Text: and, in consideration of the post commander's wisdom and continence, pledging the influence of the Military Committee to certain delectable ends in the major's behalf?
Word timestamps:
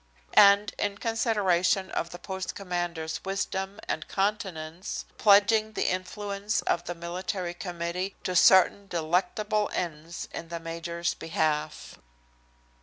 and, 0.33 0.73
in 0.79 0.97
consideration 0.97 1.91
of 1.91 2.09
the 2.09 2.17
post 2.17 2.55
commander's 2.55 3.23
wisdom 3.23 3.79
and 3.87 4.07
continence, 4.07 5.05
pledging 5.19 5.73
the 5.73 5.91
influence 5.91 6.61
of 6.63 6.83
the 6.85 6.95
Military 6.95 7.53
Committee 7.53 8.15
to 8.23 8.35
certain 8.35 8.87
delectable 8.87 9.69
ends 9.75 10.27
in 10.33 10.47
the 10.49 10.59
major's 10.59 11.13
behalf? 11.13 11.99